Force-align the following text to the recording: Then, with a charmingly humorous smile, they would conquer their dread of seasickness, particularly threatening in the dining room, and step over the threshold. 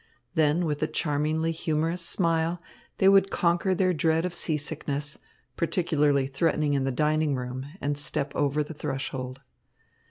Then, 0.33 0.65
with 0.65 0.81
a 0.81 0.87
charmingly 0.87 1.51
humorous 1.51 2.01
smile, 2.03 2.59
they 2.97 3.07
would 3.07 3.29
conquer 3.29 3.75
their 3.75 3.93
dread 3.93 4.25
of 4.25 4.33
seasickness, 4.33 5.19
particularly 5.55 6.25
threatening 6.25 6.73
in 6.73 6.85
the 6.85 6.91
dining 6.91 7.35
room, 7.35 7.67
and 7.79 7.95
step 7.95 8.35
over 8.35 8.63
the 8.63 8.73
threshold. 8.73 9.41